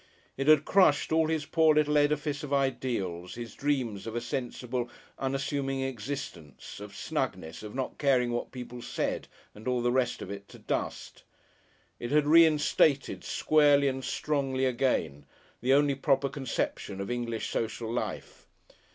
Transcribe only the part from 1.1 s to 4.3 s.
all his poor little edifice of ideals, his dreams of a